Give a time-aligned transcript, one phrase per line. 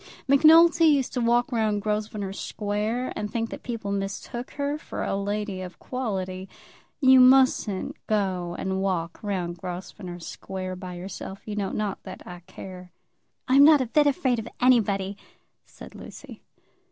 [0.27, 5.15] Macnulty used to walk round Grosvenor Square and think that people mistook her for a
[5.15, 6.49] lady of quality.
[7.01, 11.69] You mustn't go and walk round Grosvenor Square by yourself, you know.
[11.69, 12.91] Not that I care."
[13.47, 15.17] "I'm not a bit afraid of anybody,"
[15.67, 16.41] said Lucy.